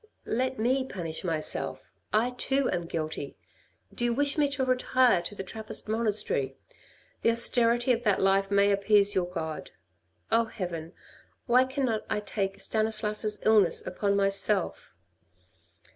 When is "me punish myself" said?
0.57-1.91